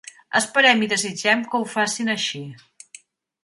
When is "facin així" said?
1.75-2.45